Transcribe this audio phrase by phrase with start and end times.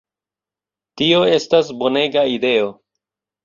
[1.03, 2.77] Tio estas bonega ideo!"